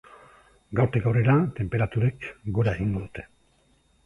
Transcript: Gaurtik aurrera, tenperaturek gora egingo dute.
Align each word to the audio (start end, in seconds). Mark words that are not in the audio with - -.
Gaurtik 0.79 1.05
aurrera, 1.11 1.35
tenperaturek 1.59 2.27
gora 2.57 2.75
egingo 2.79 3.05
dute. 3.05 3.29